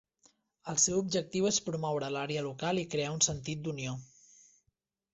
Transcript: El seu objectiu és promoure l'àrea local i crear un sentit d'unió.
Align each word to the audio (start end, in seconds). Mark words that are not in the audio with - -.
El 0.71 0.79
seu 0.83 0.95
objectiu 1.01 1.49
és 1.51 1.61
promoure 1.69 2.11
l'àrea 2.15 2.45
local 2.49 2.83
i 2.85 2.89
crear 2.97 3.15
un 3.19 3.25
sentit 3.31 3.65
d'unió. 3.69 3.99